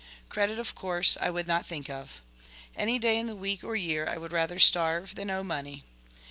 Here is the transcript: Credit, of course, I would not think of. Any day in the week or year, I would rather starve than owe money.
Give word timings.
Credit, 0.29 0.57
of 0.57 0.73
course, 0.73 1.15
I 1.21 1.29
would 1.29 1.45
not 1.47 1.63
think 1.67 1.87
of. 1.87 2.23
Any 2.75 2.97
day 2.97 3.19
in 3.19 3.27
the 3.27 3.35
week 3.35 3.63
or 3.63 3.75
year, 3.75 4.07
I 4.09 4.17
would 4.17 4.31
rather 4.31 4.57
starve 4.57 5.13
than 5.13 5.29
owe 5.29 5.43
money. 5.43 5.83